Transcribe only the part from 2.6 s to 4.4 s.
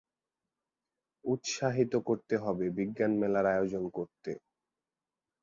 বিজ্ঞান মেলার আয়োজন করতে।